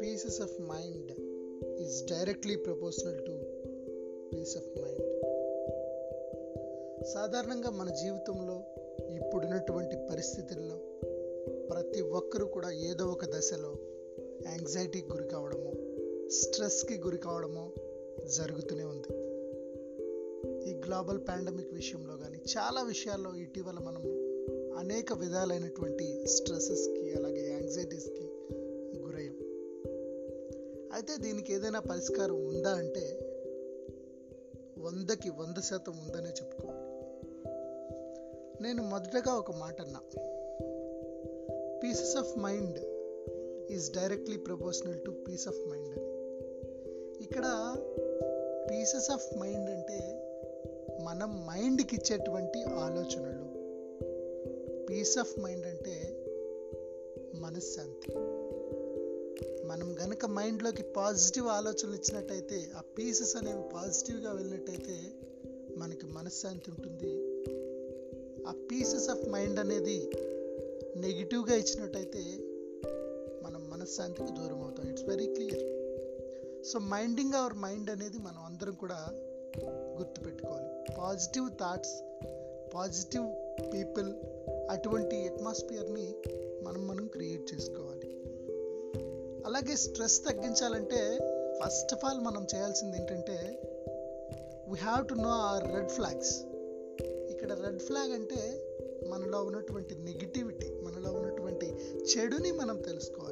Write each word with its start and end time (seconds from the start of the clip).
Pieces 0.00 0.40
of 0.40 0.60
mind 0.60 1.12
is 1.80 2.04
directly 2.04 2.56
proportional 2.56 3.26
to 3.26 3.32
peace 4.32 4.56
of 4.56 4.82
mind 4.82 5.04
సాధారణంగా 7.06 7.70
మన 7.70 7.90
జీవితంలో 7.90 8.62
ఇప్పుడున్నటువంటి 9.14 9.96
పరిస్థితుల్లో 10.10 10.76
ప్రతి 11.70 12.00
ఒక్కరూ 12.00 12.46
కూడా 12.46 12.70
ఏదో 12.70 13.06
ఒక 13.06 13.24
దశలో 13.24 13.74
యాంగ్జైటీకి 14.42 15.12
గురి 15.12 15.28
కావడము 15.28 15.72
స్ట్రెస్కి 16.28 16.98
గురి 16.98 17.18
కావడము 17.18 17.72
జరుగుతూనే 18.36 18.84
ఉంది. 18.84 19.37
గ్లోబల్ 20.86 21.18
పాండమిక్ 21.28 21.72
విషయంలో 21.72 22.16
కానీ 22.16 22.38
చాలా 22.58 22.82
విషయాల్లో 22.82 23.36
ఇటీవల 23.36 23.78
మనం 23.78 24.28
అనేక 24.78 25.12
విధాలైనటువంటి 25.12 26.26
స్ట్రెస్సెస్కి 26.26 27.12
అలాగే 27.12 27.50
యాంగ్జైటీస్కి 27.50 28.30
గురయ్యాం. 28.98 29.36
అయితే 30.92 31.16
దీనికి 31.16 31.52
ఏదైనా 31.52 31.80
పరిష్కారం 31.80 32.46
ఉందా 32.46 32.70
అంటే 32.70 33.18
వందకి 34.78 35.30
వంద 35.30 35.60
శాతం 35.60 35.92
ఉందనే 35.92 36.28
చెప్పుకోవాలి. 36.28 36.88
నేను 38.62 38.82
మొదటగా 38.82 39.34
ఒక 39.34 39.50
మాట 39.56 39.82
అన్నా. 39.82 40.00
Pieces 41.82 42.16
of 42.16 42.38
mind 42.38 42.78
is 43.72 43.92
directly 43.92 44.36
proportional 44.36 45.04
to 45.06 45.10
peace 45.10 45.48
of 45.48 45.68
mind 45.68 45.98
అని. 45.98 46.08
ఇక్కడ 47.24 47.76
పీసెస్ 48.70 49.10
ఆఫ్ 49.10 49.38
మైండ్ 49.38 49.70
అంటే 49.70 50.27
మనం 51.04 51.46
మైండ్కి 51.46 51.96
ఇచ్చేటువంటి 51.96 52.62
ఆలోచనలు. 52.62 53.48
పీస్ 54.86 55.18
ఆఫ్ 55.18 55.38
మైండ్ 55.40 55.66
అంటే 55.66 56.24
మనశ్శాంతి. 57.34 58.12
మనం 59.66 59.96
గనక 60.04 60.26
మైండ్లోకి 60.26 60.82
పాజిటివ్ 60.82 61.46
ఆలోచనలు 61.46 61.94
ఇచ్చినట్టయితే 61.94 62.70
ఆ 62.76 62.80
పీసెస్ 62.80 63.36
అనేవి 63.36 63.62
పాజిటివ్గా 63.74 64.32
వెళ్ళినట్టయితే 64.32 65.00
మనకి 65.76 66.06
మనశ్శాంతి 66.06 66.70
ఉంటుంది. 66.70 67.12
ఆ 68.46 68.68
పీసెస్ 68.72 69.08
ఆఫ్ 69.08 69.28
మైండ్ 69.28 69.60
అనేది 69.60 70.10
నెగిటివ్గా 70.96 71.56
ఇచ్చినట్టయితే 71.56 72.24
మనం 73.42 73.70
మనశ్శాంతికి 73.70 74.32
దూరం 74.32 74.62
అవుతాం. 74.62 74.90
It's 74.90 75.04
very 75.04 75.26
clear. 75.26 75.78
So 76.66 76.78
minding 76.78 77.34
our 77.34 77.54
mind 77.54 77.90
అనేది 77.90 78.18
మనం 78.18 78.44
అందరం 78.46 78.72
కూడా 78.72 79.24
గుర్తుపెట్టుకోవాలి. 79.56 80.94
పాజిటివ్ 80.98 81.50
థాట్స్ 81.50 82.02
పాజిటివ్ 82.74 83.26
పీపుల్ 83.74 84.14
అటువంటి 84.70 85.28
అట్మాస్ఫియర్ని 85.28 86.14
మనం 86.62 86.88
మనం 86.88 87.06
క్రియేట్ 87.06 87.54
చేసుకోవాలి. 87.54 88.08
అలాగే 89.46 89.76
స్ట్రెస్ 89.76 90.24
తగ్గించాలంటే 90.24 91.18
ఫస్ట్ 91.64 91.94
ఆఫ్ 91.94 92.04
ఆల్ 92.04 92.20
మనం 92.20 92.46
చేయాల్సింది 92.54 92.96
ఏంటంటే 92.96 93.62
we 94.68 94.78
have 94.78 95.08
to 95.08 95.14
know 95.14 95.28
our 95.28 95.74
red 95.74 95.88
flags 95.88 96.42
ఇక్కడ 97.30 97.52
రెడ్ 97.52 97.78
ఫ్లాగ్ 97.78 98.12
అంటే 98.12 98.64
మనలో 99.08 99.44
ఉన్నటువంటి 99.44 99.94
నెగిటివిటీ 99.94 100.74
మనలో 100.82 101.12
ఉన్నటువంటి 101.12 101.66
చెడుని 102.02 102.52
మనం 102.52 102.76
తెలుసుకోవాలి. 102.76 103.27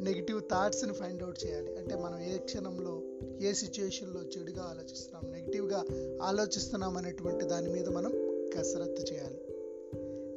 నెగిటివ్ 0.00 0.42
థాట్స్ని 0.50 0.92
ఫైండ్ 0.92 1.22
అవుట్ 1.22 1.46
చేయాలి. 1.46 1.76
అంటే 1.76 1.96
మనం 1.96 2.20
ఏ 2.20 2.38
క్షణంలో 2.38 3.02
ఏ 3.40 3.52
సిచ్యుయేషన్లో 3.52 4.20
చెడుగా 4.22 4.62
ఆలోచిస్తున్నాం 4.62 5.32
నెగిటివ్గా 5.32 5.84
ఆలోచిస్తున్నాం 6.22 6.96
అనేటువంటి 6.96 7.44
దాని 7.44 7.68
మీద 7.68 7.88
మనం 7.88 8.10
కసరత్తు 8.56 9.12
చేయాలి. 9.12 9.40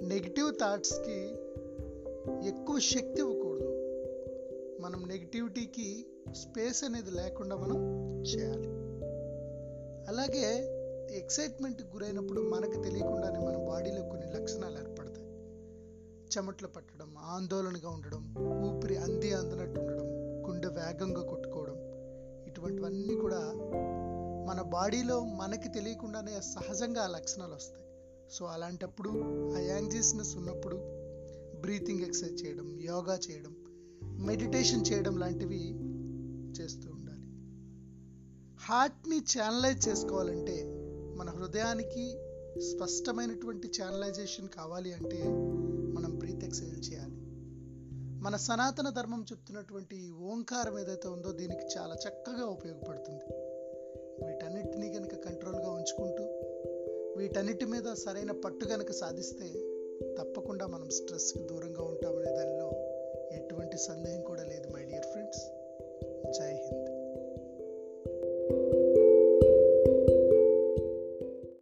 నెగిటివ్ 0.05 0.53
థాట్స్కి 0.59 1.35
ఎక్కువ 2.47 2.79
శక్తి 2.79 3.19
ఇవ్వకూడదు. 3.19 3.83
మనం 4.81 5.03
నెగిటివిటీకి 5.07 6.05
స్పేస్ 6.31 6.83
అనేది 6.83 7.11
లేకుండా 7.11 7.55
మనం 7.55 7.77
చేయాలి. 8.21 8.67
అలాగే 10.07 10.73
ఎక్సైట్మెంట్ 11.11 11.81
గురైనప్పుడు 11.81 12.41
మనకు 12.41 12.83
తెలియకుండానే 12.83 13.39
మన 13.39 13.57
బాడీలో 13.57 14.01
కొన్ని 14.01 14.41
లక్షణాలు 14.41 14.89
ఏర్పడతాయి. 14.89 15.16
చెమట్లు 16.35 16.67
పట్టడం 16.67 17.17
ఆందోళనగా 17.17 17.89
ఉండడం 17.89 18.35
ఊపిరి 18.67 18.97
అంది 18.97 19.33
అందనట్టు 19.33 19.79
ఉండడం 19.79 20.07
గుండె 20.47 20.67
వేగంగా 20.67 21.21
కొట్టుకోవడం 21.21 21.77
ఇటువంటివన్నీ 22.47 23.15
కూడా 23.15 23.41
మన 24.47 24.61
బాడీలో 24.61 25.23
మనకి 25.23 25.69
తెలియకుండానే 25.69 26.41
సహజంగా 26.41 27.03
ఆ 27.03 27.07
లక్షణాలు 27.07 27.53
వస్తాయి. 27.53 27.83
సో 28.31 28.45
అలాంటప్పుడు 28.45 29.09
ఆ 29.55 29.59
యాంగ్జియస్నెస్ 29.59 30.37
ఉన్నప్పుడు 30.37 30.77
బ్రీతింగ్ 31.61 32.03
ఎక్సర్సైజ్ 32.03 32.45
చేయడం 32.45 32.79
యోగా 32.79 33.19
చేయడం 33.31 33.55
మెడిటేషన్ 34.25 34.93
చేయడం 34.93 35.17
లాంటివి 35.17 35.61
చేస్తూ 36.59 36.91
ఉండాలి. 36.91 37.27
హార్ట్ని 38.59 39.19
ఛానలైజ్ 39.19 39.87
చేసుకోవాలంటే 39.87 40.57
మన 41.17 41.29
హృదయానికి 41.29 42.05
స్పష్టమైనటువంటి 42.61 43.67
ఛానలైజేషన్ 43.67 44.49
కావాలి 44.49 44.93
అంటే 44.93 45.23
మనం 45.93 46.16
బ్రీత్ 46.27 46.43
ఎక్సైజ్ 46.43 46.93
చేయాలి. 46.93 47.15
మన 48.23 48.35
సనాతన 48.35 48.89
ధర్మం 48.89 49.25
చెప్తున్నటువంటి 49.31 50.11
ఓంకారం 50.11 50.79
ఏదైతే 50.79 51.07
ఉందో 51.07 51.31
దీనికి 51.31 51.65
చాలా 51.77 51.95
చక్కగా 51.95 52.45
ఉపయోగపడుతుంది. 52.45 53.25
వీటన్నిటినీ 54.25 54.93
కనుక 54.93 55.15
కంట్రోల్గా 55.25 55.69
ఉంచుకుంటూ 55.69 56.23
వీటన్నిటి 57.17 57.65
మీద 57.65 57.93
సరైన 57.93 58.31
పట్టు 58.31 58.65
కనుక 58.65 58.91
సాధిస్తే 58.91 59.47
తప్పకుండా 60.19 60.67
మనం 60.67 60.89
స్ట్రెస్కి 60.89 61.39
దూరంగా 61.39 61.83
ఉంటామనే 61.83 62.31
దానిలో 62.35 62.67
ఎటువంటి 63.31 63.77
సందేహం 63.77 64.21
కూడా 64.21 64.43
లేదు 64.43 64.69